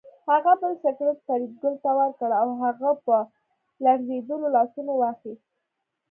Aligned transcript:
هغه 0.29 0.53
بل 0.61 0.73
سګرټ 0.83 1.17
فریدګل 1.27 1.73
ته 1.83 1.89
ورکړ 1.97 2.29
او 2.41 2.47
هغه 2.63 2.91
په 3.05 3.15
لړزېدلو 3.83 4.47
لاسونو 4.55 4.91
واخیست 4.97 5.47